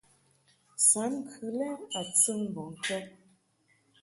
[0.87, 3.05] Sam ŋkɨ lɛ a tɨn mbɔŋkɛd.